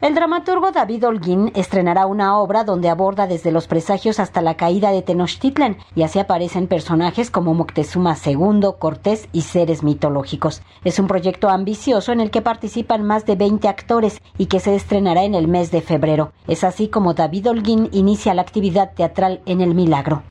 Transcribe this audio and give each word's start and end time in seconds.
El 0.00 0.14
dramaturgo 0.14 0.72
David 0.72 1.06
Holguín 1.06 1.52
estrenará 1.54 2.06
una 2.06 2.38
obra 2.38 2.64
donde 2.64 2.88
aborda 2.88 3.26
desde 3.26 3.52
los 3.52 3.66
presagios 3.66 4.18
hasta 4.18 4.40
la 4.40 4.56
caída 4.56 4.92
de 4.92 5.02
Tenochtitlan 5.02 5.76
y 5.94 6.04
así 6.04 6.18
aparecen 6.18 6.68
personajes 6.68 7.30
como 7.30 7.52
Moctezuma 7.52 8.16
II, 8.24 8.62
Cortés 8.78 9.28
y 9.32 9.42
seres 9.42 9.82
mitológicos. 9.82 10.62
Es 10.84 10.98
un 10.98 11.06
proyecto 11.06 11.50
ambicioso 11.50 12.12
en 12.12 12.20
el 12.20 12.30
que 12.30 12.40
participan 12.40 13.02
más 13.02 13.26
de 13.26 13.36
20 13.36 13.68
actores 13.68 14.22
y 14.38 14.46
que 14.46 14.58
se 14.58 14.74
estrenará 14.74 15.24
en 15.24 15.34
el 15.34 15.48
mes 15.48 15.70
de 15.70 15.82
febrero. 15.82 16.32
Es 16.48 16.64
así 16.64 16.88
como 16.88 17.12
David 17.12 17.50
Holguín 17.50 17.90
inicia 17.92 18.32
la 18.32 18.40
actividad 18.40 18.94
teatral 18.94 19.42
en 19.44 19.60
El 19.60 19.74
Milagro. 19.74 20.22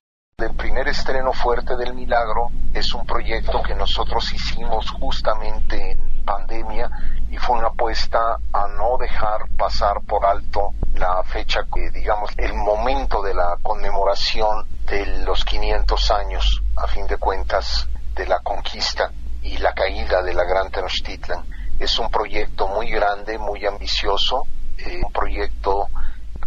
Primer 0.79 0.95
estreno 0.95 1.33
fuerte 1.33 1.75
del 1.75 1.93
Milagro 1.93 2.51
es 2.73 2.93
un 2.93 3.05
proyecto 3.05 3.61
que 3.61 3.75
nosotros 3.75 4.31
hicimos 4.31 4.89
justamente 4.91 5.91
en 5.91 6.23
pandemia 6.23 6.89
y 7.29 7.35
fue 7.35 7.57
una 7.57 7.67
apuesta 7.67 8.37
a 8.53 8.67
no 8.69 8.97
dejar 8.97 9.49
pasar 9.57 9.99
por 10.07 10.25
alto 10.25 10.69
la 10.93 11.21
fecha, 11.23 11.65
digamos, 11.93 12.31
el 12.37 12.53
momento 12.53 13.21
de 13.21 13.33
la 13.33 13.57
conmemoración 13.61 14.69
de 14.85 15.05
los 15.25 15.43
500 15.43 16.11
años, 16.11 16.61
a 16.77 16.87
fin 16.87 17.05
de 17.07 17.17
cuentas, 17.17 17.89
de 18.15 18.25
la 18.25 18.39
conquista 18.39 19.11
y 19.41 19.57
la 19.57 19.73
caída 19.73 20.21
de 20.21 20.33
la 20.33 20.45
Gran 20.45 20.71
Tenochtitlan. 20.71 21.43
Es 21.77 21.99
un 21.99 22.09
proyecto 22.09 22.69
muy 22.69 22.89
grande, 22.89 23.37
muy 23.37 23.65
ambicioso, 23.65 24.47
eh, 24.77 25.01
un 25.03 25.11
proyecto 25.11 25.89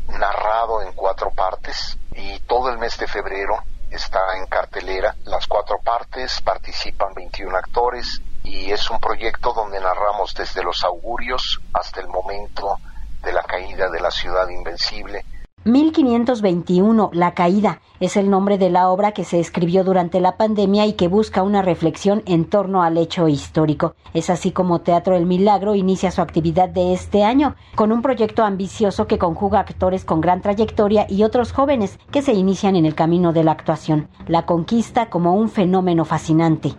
narrado 0.08 0.80
en 0.80 0.94
cuatro 0.94 1.30
partes 1.32 1.98
y 2.16 2.40
todo 2.40 2.70
el 2.70 2.78
mes 2.78 2.96
de 2.96 3.06
febrero 3.06 3.58
está 3.92 4.36
en 4.36 4.46
cartelera. 4.46 5.14
Las 5.24 5.46
cuatro 5.46 5.78
partes 5.78 6.40
participan 6.40 7.14
21 7.14 7.56
actores 7.56 8.20
y 8.42 8.70
es 8.72 8.90
un 8.90 8.98
proyecto 8.98 9.52
donde 9.52 9.80
narramos 9.80 10.34
desde 10.34 10.62
los 10.62 10.82
augurios 10.84 11.60
hasta 11.72 12.00
el 12.00 12.08
momento 12.08 12.78
de 13.22 13.32
la 13.32 13.42
caída 13.42 13.88
de 13.90 14.00
la 14.00 14.10
ciudad 14.10 14.48
invencible 14.48 15.24
1521, 15.64 17.10
La 17.12 17.34
Caída, 17.34 17.80
es 18.00 18.16
el 18.16 18.30
nombre 18.30 18.58
de 18.58 18.68
la 18.68 18.88
obra 18.88 19.12
que 19.12 19.22
se 19.22 19.38
escribió 19.38 19.84
durante 19.84 20.18
la 20.18 20.36
pandemia 20.36 20.86
y 20.86 20.94
que 20.94 21.06
busca 21.06 21.44
una 21.44 21.62
reflexión 21.62 22.24
en 22.26 22.50
torno 22.50 22.82
al 22.82 22.98
hecho 22.98 23.28
histórico. 23.28 23.94
Es 24.12 24.28
así 24.28 24.50
como 24.50 24.80
Teatro 24.80 25.16
El 25.16 25.24
Milagro 25.24 25.76
inicia 25.76 26.10
su 26.10 26.20
actividad 26.20 26.68
de 26.68 26.92
este 26.92 27.22
año, 27.22 27.54
con 27.76 27.92
un 27.92 28.02
proyecto 28.02 28.42
ambicioso 28.42 29.06
que 29.06 29.18
conjuga 29.18 29.60
actores 29.60 30.04
con 30.04 30.20
gran 30.20 30.40
trayectoria 30.40 31.06
y 31.08 31.22
otros 31.22 31.52
jóvenes 31.52 31.96
que 32.10 32.22
se 32.22 32.32
inician 32.32 32.74
en 32.74 32.84
el 32.84 32.96
camino 32.96 33.32
de 33.32 33.44
la 33.44 33.52
actuación. 33.52 34.08
La 34.26 34.46
conquista 34.46 35.10
como 35.10 35.34
un 35.34 35.48
fenómeno 35.48 36.04
fascinante. 36.04 36.74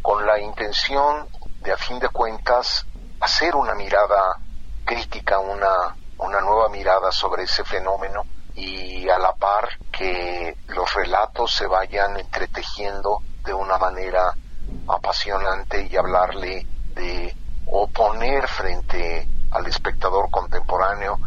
Con 0.00 0.24
la 0.24 0.40
intención 0.40 1.26
de, 1.64 1.72
a 1.72 1.76
fin 1.76 1.98
de 1.98 2.08
cuentas, 2.10 2.86
hacer 3.18 3.56
una 3.56 3.74
mirada 3.74 4.38
crítica, 4.84 5.40
una 5.40 5.96
una 6.18 6.40
nueva 6.40 6.57
mirada 6.68 7.12
sobre 7.12 7.44
ese 7.44 7.64
fenómeno 7.64 8.24
y 8.54 9.08
a 9.08 9.18
la 9.18 9.32
par 9.34 9.68
que 9.92 10.56
los 10.68 10.92
relatos 10.94 11.52
se 11.52 11.66
vayan 11.66 12.18
entretejiendo 12.18 13.22
de 13.44 13.54
una 13.54 13.78
manera 13.78 14.34
apasionante 14.88 15.86
y 15.90 15.96
hablarle 15.96 16.66
de 16.94 17.34
oponer 17.66 18.48
frente 18.48 19.28
al 19.50 19.66
espectador 19.66 20.30
contemporáneo 20.30 21.18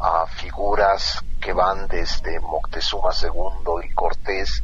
a 0.00 0.26
figuras 0.26 1.22
que 1.40 1.52
van 1.52 1.86
desde 1.86 2.40
Moctezuma 2.40 3.10
II 3.20 3.84
y 3.84 3.92
Cortés 3.94 4.62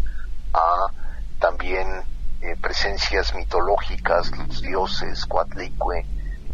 a 0.53 0.87
también 1.39 1.87
eh, 2.41 2.57
presencias 2.61 3.35
mitológicas, 3.35 4.31
los 4.37 4.63
dioses, 4.63 5.27
Coatlicue, 5.27 6.07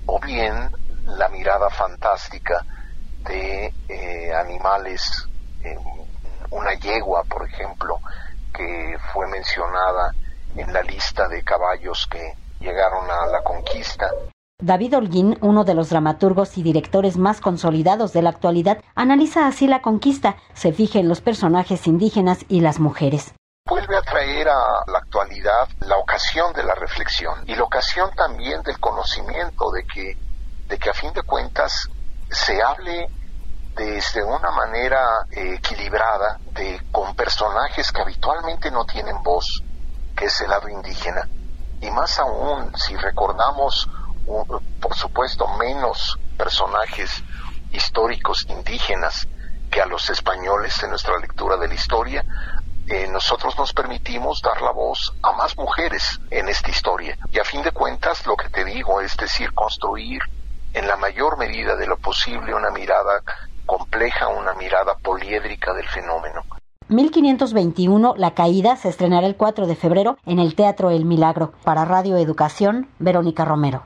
o 0.06 0.18
bien 0.18 0.70
la 1.04 1.28
mirada 1.28 1.70
fantástica 1.70 2.64
de 3.62 3.74
eh, 3.88 4.34
animales, 4.34 5.28
una 6.50 6.74
yegua, 6.74 7.22
por 7.24 7.46
ejemplo, 7.48 7.98
que 8.52 8.96
fue 9.12 9.26
mencionada 9.28 10.12
en 10.56 10.72
la 10.72 10.82
lista 10.82 11.28
de 11.28 11.42
caballos 11.42 12.06
que 12.10 12.34
llegaron 12.60 13.10
a 13.10 13.26
la 13.26 13.42
conquista. 13.42 14.08
David 14.60 14.96
Holguín, 14.96 15.38
uno 15.40 15.64
de 15.64 15.74
los 15.74 15.90
dramaturgos 15.90 16.56
y 16.56 16.62
directores 16.62 17.16
más 17.16 17.40
consolidados 17.40 18.12
de 18.12 18.22
la 18.22 18.30
actualidad, 18.30 18.78
analiza 18.94 19.46
así 19.46 19.66
la 19.66 19.82
conquista, 19.82 20.36
se 20.54 20.72
fija 20.72 21.00
en 21.00 21.08
los 21.08 21.20
personajes 21.20 21.86
indígenas 21.86 22.44
y 22.48 22.60
las 22.60 22.78
mujeres. 22.78 23.34
Vuelve 23.66 23.96
a 23.96 24.02
traer 24.02 24.48
a 24.48 24.60
la 24.86 24.98
actualidad 24.98 25.68
la 25.80 25.96
ocasión 25.96 26.52
de 26.52 26.64
la 26.64 26.74
reflexión 26.74 27.34
y 27.46 27.54
la 27.54 27.64
ocasión 27.64 28.10
también 28.14 28.62
del 28.62 28.78
conocimiento 28.78 29.70
de 29.72 29.84
que, 29.84 30.16
de 30.68 30.78
que 30.78 30.90
a 30.90 30.94
fin 30.94 31.12
de 31.12 31.22
cuentas 31.22 31.88
se 32.30 32.62
hable 32.62 33.08
desde 33.74 34.22
una 34.22 34.50
manera 34.50 35.26
eh, 35.30 35.54
equilibrada 35.54 36.38
de 36.52 36.80
con 36.90 37.14
personajes 37.14 37.90
que 37.90 38.02
habitualmente 38.02 38.70
no 38.70 38.84
tienen 38.84 39.22
voz, 39.22 39.62
que 40.16 40.26
es 40.26 40.40
el 40.40 40.50
lado 40.50 40.68
indígena, 40.68 41.28
y 41.80 41.90
más 41.90 42.18
aún 42.18 42.72
si 42.76 42.96
recordamos, 42.96 43.88
por 44.80 44.94
supuesto, 44.94 45.48
menos 45.56 46.18
personajes 46.36 47.22
históricos 47.72 48.46
indígenas 48.48 49.26
que 49.70 49.80
a 49.80 49.86
los 49.86 50.08
españoles 50.10 50.80
en 50.82 50.90
nuestra 50.90 51.18
lectura 51.18 51.56
de 51.56 51.66
la 51.66 51.74
historia, 51.74 52.24
eh, 52.86 53.08
nosotros 53.08 53.56
nos 53.56 53.72
permitimos 53.72 54.42
dar 54.42 54.60
la 54.60 54.70
voz 54.70 55.14
a 55.22 55.32
más 55.32 55.56
mujeres 55.56 56.20
en 56.30 56.48
esta 56.48 56.70
historia. 56.70 57.16
Y 57.30 57.38
a 57.38 57.44
fin 57.44 57.62
de 57.62 57.72
cuentas, 57.72 58.26
lo 58.26 58.36
que 58.36 58.48
te 58.50 58.64
digo 58.64 59.00
es 59.00 59.16
decir, 59.16 59.52
construir 59.54 60.20
en 60.74 60.86
la 60.86 60.96
mayor 60.96 61.38
medida 61.38 61.74
de 61.76 61.86
lo 61.86 61.96
posible 61.96 62.54
una 62.54 62.70
mirada 62.70 63.22
compleja, 64.02 64.28
una 64.28 64.54
mirada 64.54 64.96
poliédrica 65.02 65.72
del 65.74 65.86
fenómeno. 65.88 66.42
1521, 66.88 68.14
La 68.16 68.32
Caída, 68.32 68.76
se 68.76 68.88
estrenará 68.88 69.26
el 69.26 69.36
4 69.36 69.66
de 69.66 69.76
febrero 69.76 70.18
en 70.26 70.38
el 70.40 70.54
Teatro 70.54 70.90
El 70.90 71.04
Milagro. 71.04 71.52
Para 71.64 71.84
Radio 71.84 72.16
Educación, 72.16 72.88
Verónica 72.98 73.44
Romero. 73.44 73.84